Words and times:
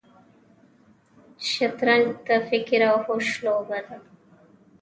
شطرنج 1.51 2.07
د 2.27 2.29
فکر 2.49 2.79
او 2.91 2.95
هوش 3.05 3.27
لوبه 3.43 3.79
ده. 3.87 3.97